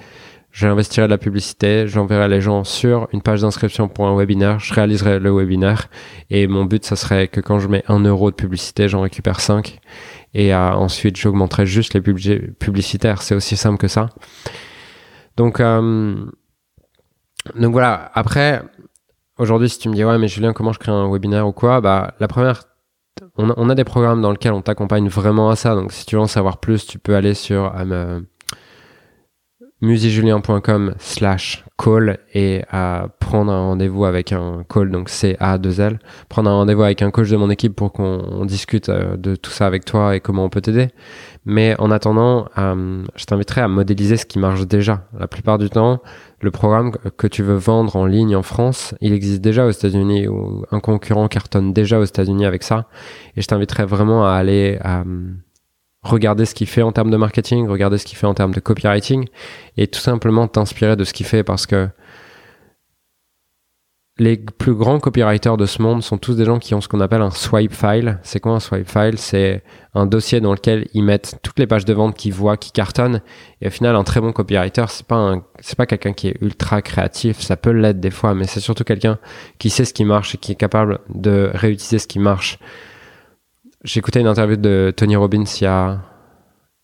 [0.53, 4.75] J'investirai de la publicité, j'enverrai les gens sur une page d'inscription pour un webinaire, je
[4.75, 5.89] réaliserai le webinaire
[6.29, 9.39] et mon but, ça serait que quand je mets un euro de publicité, j'en récupère
[9.39, 9.79] 5
[10.35, 13.23] et euh, ensuite j'augmenterai juste les publicitaires.
[13.23, 14.11] C'est aussi simple que ça.
[15.37, 16.17] Donc, euh,
[17.55, 18.11] donc voilà.
[18.15, 18.63] Après,
[19.39, 21.81] aujourd'hui, si tu me dis ouais, mais Julien, comment je crée un webinaire ou quoi,
[21.81, 22.65] bah la première
[23.37, 25.75] on a, on a, des programmes dans lesquels on t'accompagne vraiment à ça.
[25.75, 28.21] Donc, si tu veux en savoir plus, tu peux aller sur euh,
[29.81, 35.81] musijulien.com slash call et à prendre un rendez-vous avec un call, donc c a 2
[35.81, 39.37] l prendre un rendez-vous avec un coach de mon équipe pour qu'on discute euh, de
[39.37, 40.89] tout ça avec toi et comment on peut t'aider.
[41.47, 45.07] Mais en attendant, euh, je t'inviterai à modéliser ce qui marche déjà.
[45.19, 46.01] La plupart du temps,
[46.41, 50.29] le programme que tu veux vendre en ligne en France, il existe déjà aux États-Unis
[50.29, 52.87] ou un concurrent cartonne déjà aux États-Unis avec ça.
[53.37, 55.05] Et je t'inviterai vraiment à aller euh,
[56.03, 58.61] regarder ce qu'il fait en termes de marketing, regarder ce qu'il fait en termes de
[58.61, 59.27] copywriting
[59.77, 61.89] et tout simplement t'inspirer de ce qu'il fait parce que
[64.21, 67.01] les plus grands copywriters de ce monde sont tous des gens qui ont ce qu'on
[67.01, 68.19] appelle un swipe file.
[68.23, 69.17] C'est quoi un swipe file?
[69.17, 69.63] C'est
[69.95, 73.23] un dossier dans lequel ils mettent toutes les pages de vente qu'ils voient, qui cartonnent.
[73.63, 76.83] Et au final, un très bon copywriter, c'est pas c'est pas quelqu'un qui est ultra
[76.83, 77.41] créatif.
[77.41, 79.19] Ça peut l'être des fois, mais c'est surtout quelqu'un
[79.59, 82.59] qui sait ce qui marche et qui est capable de réutiliser ce qui marche
[83.97, 86.01] écouté une interview de Tony Robbins il y a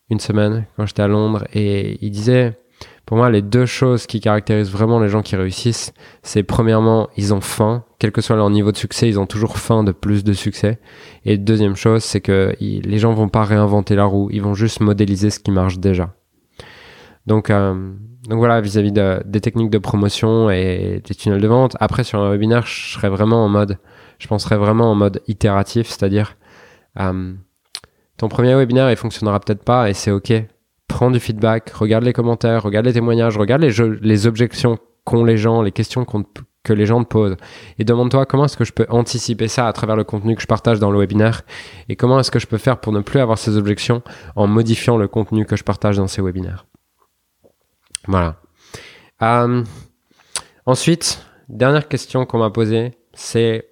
[0.09, 2.59] une semaine quand j'étais à Londres et il disait
[3.05, 7.35] pour moi les deux choses qui caractérisent vraiment les gens qui réussissent c'est premièrement ils
[7.35, 7.85] ont faim.
[7.99, 10.79] Quel que soit leur niveau de succès ils ont toujours faim de plus de succès.
[11.25, 14.81] Et deuxième chose c'est que les gens vont pas réinventer la roue ils vont juste
[14.81, 16.15] modéliser ce qui marche déjà.
[17.27, 17.93] Donc euh,
[18.29, 21.77] donc voilà vis-à-vis des techniques de promotion et des tunnels de vente.
[21.79, 23.79] Après sur un webinaire je serais vraiment en mode
[24.19, 26.37] je penserais vraiment en mode itératif c'est-à-dire
[26.99, 27.35] euh,
[28.17, 30.33] ton premier webinaire, il fonctionnera peut-être pas et c'est ok.
[30.89, 35.61] Prends du feedback, regarde les commentaires, regarde les témoignages, regarde les, objections qu'ont les gens,
[35.63, 37.37] les questions que les gens te posent.
[37.79, 40.47] Et demande-toi comment est-ce que je peux anticiper ça à travers le contenu que je
[40.47, 41.43] partage dans le webinaire
[41.89, 44.03] et comment est-ce que je peux faire pour ne plus avoir ces objections
[44.37, 46.67] en modifiant le contenu que je partage dans ces webinaires.
[48.07, 48.37] Voilà.
[49.23, 49.65] Euh,
[50.67, 53.69] ensuite, dernière question qu'on m'a posée, c'est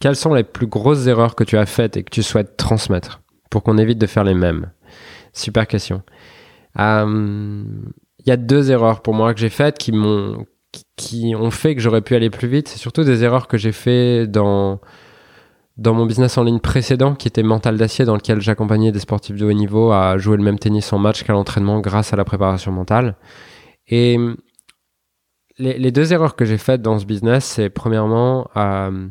[0.00, 3.22] quelles sont les plus grosses erreurs que tu as faites et que tu souhaites transmettre
[3.50, 4.70] pour qu'on évite de faire les mêmes?
[5.32, 6.02] Super question.
[6.78, 7.64] Euh,
[8.18, 10.46] il y a deux erreurs pour moi que j'ai faites qui m'ont
[10.96, 12.68] qui ont fait que j'aurais pu aller plus vite.
[12.68, 14.80] C'est surtout des erreurs que j'ai fait dans
[15.76, 19.36] dans mon business en ligne précédent, qui était Mental d'acier, dans lequel j'accompagnais des sportifs
[19.36, 22.24] de haut niveau à jouer le même tennis en match qu'à l'entraînement grâce à la
[22.24, 23.16] préparation mentale.
[23.86, 24.16] Et
[25.58, 29.08] les, les deux erreurs que j'ai faites dans ce business, c'est premièrement euh,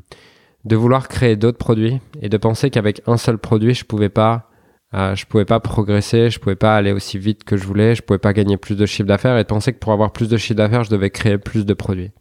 [0.66, 4.50] de vouloir créer d'autres produits et de penser qu'avec un seul produit, je pouvais pas,
[4.94, 8.02] euh, je pouvais pas progresser, je pouvais pas aller aussi vite que je voulais, je
[8.02, 10.38] pouvais pas gagner plus de chiffre d'affaires et de penser que pour avoir plus de
[10.38, 12.12] chiffre d'affaires, je devais créer plus de produits.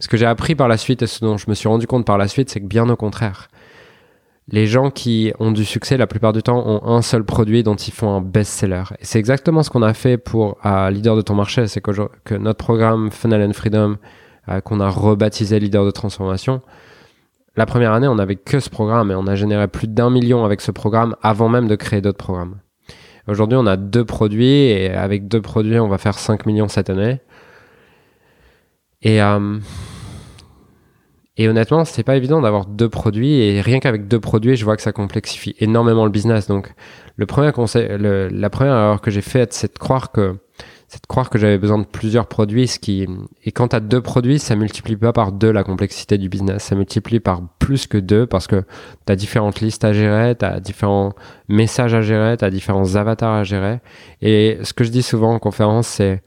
[0.00, 2.06] Ce que j'ai appris par la suite et ce dont je me suis rendu compte
[2.06, 3.48] par la suite, c'est que bien au contraire,
[4.48, 7.76] les gens qui ont du succès, la plupart du temps, ont un seul produit dont
[7.76, 8.82] ils font un best-seller.
[8.98, 11.92] Et c'est exactement ce qu'on a fait pour euh, Leader de ton marché, c'est que,
[12.24, 13.96] que, notre programme Funnel and Freedom,
[14.48, 16.60] euh, qu'on a rebaptisé Leader de transformation,
[17.56, 20.44] la première année, on n'avait que ce programme et on a généré plus d'un million
[20.44, 22.60] avec ce programme avant même de créer d'autres programmes.
[23.28, 26.90] Aujourd'hui, on a deux produits et avec deux produits, on va faire 5 millions cette
[26.90, 27.20] année.
[29.02, 29.58] Et, euh,
[31.36, 34.76] et honnêtement, c'est pas évident d'avoir deux produits et rien qu'avec deux produits, je vois
[34.76, 36.46] que ça complexifie énormément le business.
[36.46, 36.72] Donc,
[37.16, 40.36] le premier conseil, la première erreur que j'ai faite, c'est de croire que
[40.92, 43.06] c'est de croire que j'avais besoin de plusieurs produits, ce qui
[43.44, 46.64] et quand tu as deux produits, ça multiplie pas par deux la complexité du business,
[46.64, 48.62] ça multiplie par plus que deux parce que
[49.06, 51.14] tu as différentes listes à gérer, tu as différents
[51.48, 53.80] messages à gérer, tu as différents avatars à gérer
[54.20, 56.22] et ce que je dis souvent en conférence, c'est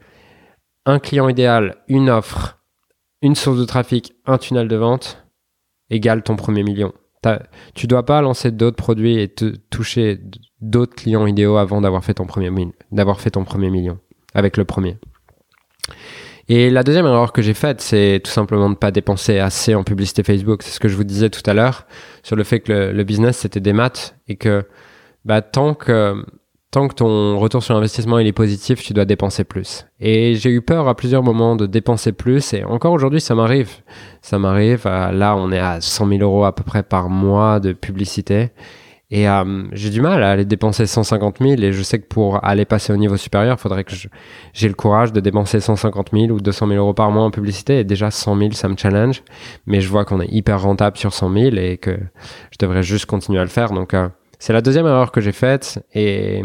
[0.84, 2.58] un client idéal, une offre,
[3.22, 5.24] une source de trafic, un tunnel de vente.
[5.90, 6.92] égale ton premier million.
[7.74, 10.20] Tu dois pas lancer d'autres produits et te toucher
[10.60, 12.50] d'autres clients idéaux avant d'avoir fait ton premier
[12.90, 13.98] d'avoir fait ton premier million
[14.36, 14.98] avec le premier.
[16.48, 19.74] Et la deuxième erreur que j'ai faite, c'est tout simplement de ne pas dépenser assez
[19.74, 20.62] en publicité Facebook.
[20.62, 21.86] C'est ce que je vous disais tout à l'heure
[22.22, 24.64] sur le fait que le, business c'était des maths et que
[25.24, 26.24] bah, tant que
[26.70, 29.86] tant que ton retour sur investissement il est positif, tu dois dépenser plus.
[29.98, 33.70] Et j'ai eu peur à plusieurs moments de dépenser plus et encore aujourd'hui ça m'arrive.
[34.22, 34.84] Ça m'arrive.
[34.84, 38.50] là on est à 100 000 euros à peu près par mois de publicité.
[39.10, 42.44] Et euh, j'ai du mal à aller dépenser 150 000 et je sais que pour
[42.44, 43.92] aller passer au niveau supérieur, il faudrait que
[44.52, 47.78] j'ai le courage de dépenser 150 000 ou 200 000 euros par mois en publicité.
[47.78, 49.22] Et déjà 100 000, ça me challenge.
[49.66, 51.96] Mais je vois qu'on est hyper rentable sur 100 000 et que
[52.50, 53.70] je devrais juste continuer à le faire.
[53.70, 54.08] Donc euh,
[54.40, 56.42] c'est la deuxième erreur que j'ai faite et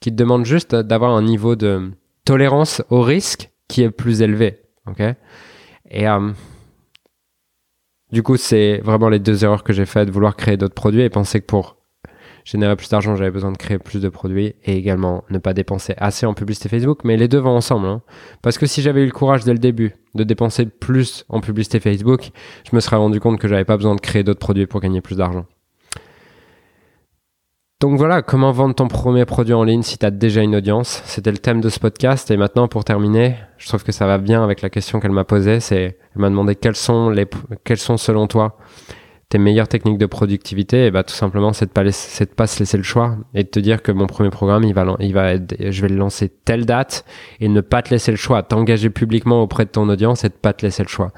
[0.00, 1.90] qui te demande juste d'avoir un niveau de
[2.26, 4.60] tolérance au risque qui est plus élevé.
[4.86, 5.00] Ok?
[5.90, 6.32] Et euh,
[8.12, 11.08] du coup, c'est vraiment les deux erreurs que j'ai faites, vouloir créer d'autres produits et
[11.08, 11.76] penser que pour
[12.44, 15.94] générer plus d'argent, j'avais besoin de créer plus de produits et également ne pas dépenser
[15.96, 17.00] assez en publicité Facebook.
[17.04, 17.86] Mais les deux vont ensemble.
[17.86, 18.02] Hein.
[18.42, 21.80] Parce que si j'avais eu le courage dès le début de dépenser plus en publicité
[21.80, 22.30] Facebook,
[22.70, 25.00] je me serais rendu compte que j'avais pas besoin de créer d'autres produits pour gagner
[25.00, 25.46] plus d'argent.
[27.80, 31.02] Donc voilà, comment vendre ton premier produit en ligne si tu as déjà une audience?
[31.04, 32.30] C'était le thème de ce podcast.
[32.30, 35.24] Et maintenant, pour terminer, je trouve que ça va bien avec la question qu'elle m'a
[35.24, 35.60] posée.
[35.60, 37.26] C'est, elle m'a demandé quelles sont, les,
[37.64, 38.56] quelles sont selon toi
[39.34, 40.86] tes meilleures techniques de productivité.
[40.86, 43.42] Et bah, tout simplement, c'est de pas laisser, de pas se laisser le choix et
[43.42, 46.28] de te dire que mon premier programme, il va, il va, je vais le lancer
[46.28, 47.04] telle date
[47.40, 48.44] et ne pas te laisser le choix.
[48.44, 51.10] T'engager publiquement auprès de ton audience et de pas te laisser le choix.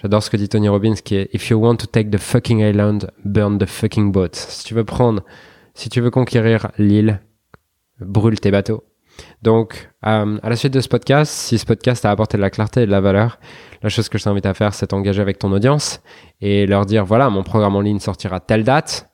[0.00, 2.60] J'adore ce que dit Tony Robbins qui est If you want to take the fucking
[2.60, 4.30] island, burn the fucking boat.
[4.32, 5.22] Si tu veux prendre
[5.74, 7.20] si tu veux conquérir l'île,
[8.00, 8.82] brûle tes bateaux.
[9.42, 12.48] Donc, euh, à la suite de ce podcast, si ce podcast a apporté de la
[12.48, 13.38] clarté et de la valeur,
[13.82, 16.00] la chose que je t'invite à faire, c'est t'engager avec ton audience
[16.40, 19.08] et leur dire, voilà, mon programme en ligne sortira telle date.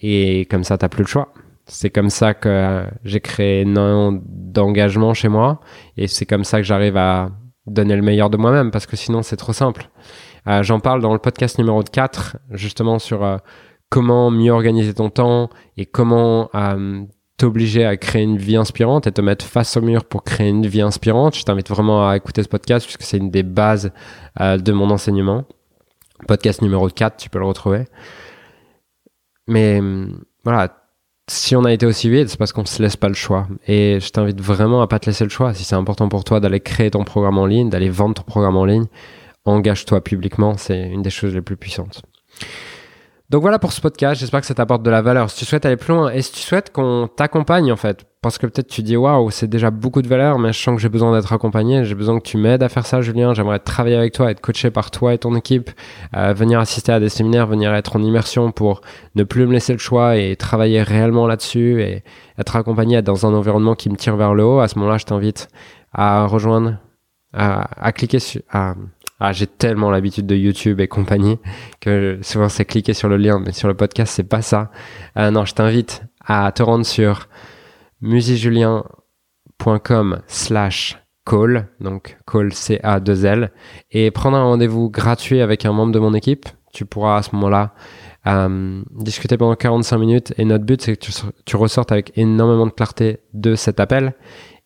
[0.00, 1.32] Et comme ça, t'as plus le choix.
[1.66, 5.60] C'est comme ça que j'ai créé énormément d'engagement chez moi.
[5.96, 7.30] Et c'est comme ça que j'arrive à
[7.66, 9.90] donner le meilleur de moi-même parce que sinon, c'est trop simple.
[10.46, 13.36] Euh, j'en parle dans le podcast numéro 4, justement sur euh,
[13.90, 17.02] comment mieux organiser ton temps et comment euh,
[17.38, 20.66] t'obliger à créer une vie inspirante et te mettre face au mur pour créer une
[20.66, 21.36] vie inspirante.
[21.36, 23.92] Je t'invite vraiment à écouter ce podcast puisque c'est une des bases
[24.40, 25.44] euh, de mon enseignement.
[26.26, 27.84] Podcast numéro 4, tu peux le retrouver.
[29.46, 29.80] Mais
[30.44, 30.76] voilà,
[31.28, 33.46] si on a été aussi vite, c'est parce qu'on se laisse pas le choix.
[33.66, 35.54] Et je t'invite vraiment à pas te laisser le choix.
[35.54, 38.56] Si c'est important pour toi d'aller créer ton programme en ligne, d'aller vendre ton programme
[38.56, 38.86] en ligne,
[39.44, 40.56] engage-toi publiquement.
[40.56, 42.02] C'est une des choses les plus puissantes.
[43.30, 45.28] Donc voilà pour ce podcast, j'espère que ça t'apporte de la valeur.
[45.28, 48.38] Si tu souhaites aller plus loin et si tu souhaites qu'on t'accompagne en fait, parce
[48.38, 50.88] que peut-être tu dis waouh, c'est déjà beaucoup de valeur, mais je sens que j'ai
[50.88, 53.34] besoin d'être accompagné, j'ai besoin que tu m'aides à faire ça, Julien.
[53.34, 55.70] J'aimerais travailler avec toi, être coaché par toi et ton équipe,
[56.16, 58.80] euh, venir assister à des séminaires, venir être en immersion pour
[59.14, 62.04] ne plus me laisser le choix et travailler réellement là-dessus et
[62.38, 64.60] être accompagné dans un environnement qui me tire vers le haut.
[64.60, 65.48] À ce moment-là, je t'invite
[65.92, 66.78] à rejoindre,
[67.34, 68.74] à, à cliquer sur, à
[69.20, 71.38] ah, j'ai tellement l'habitude de YouTube et compagnie
[71.80, 74.70] que souvent c'est cliquer sur le lien, mais sur le podcast, c'est pas ça.
[75.16, 77.28] Euh, non, je t'invite à te rendre sur
[78.00, 83.50] musijulien.com slash call, donc call C-A-2-L,
[83.90, 86.46] et prendre un rendez-vous gratuit avec un membre de mon équipe.
[86.72, 87.74] Tu pourras à ce moment-là
[88.28, 91.12] euh, discuter pendant 45 minutes et notre but c'est que tu,
[91.44, 94.14] tu ressortes avec énormément de clarté de cet appel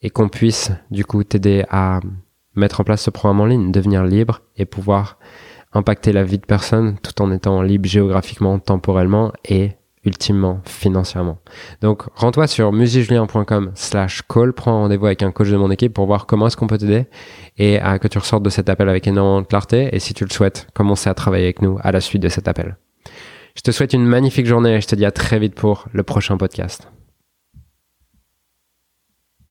[0.02, 2.00] et qu'on puisse du coup t'aider à
[2.54, 5.18] mettre en place ce programme en ligne, devenir libre et pouvoir
[5.72, 9.72] impacter la vie de personne tout en étant libre géographiquement, temporellement et
[10.04, 11.38] ultimement financièrement.
[11.80, 16.06] Donc rends-toi sur musicjulien.com slash call, prends rendez-vous avec un coach de mon équipe pour
[16.06, 17.06] voir comment est-ce qu'on peut t'aider
[17.56, 20.24] et à que tu ressortes de cet appel avec énormément de clarté et si tu
[20.24, 22.76] le souhaites, commencer à travailler avec nous à la suite de cet appel.
[23.54, 26.02] Je te souhaite une magnifique journée et je te dis à très vite pour le
[26.02, 26.88] prochain podcast.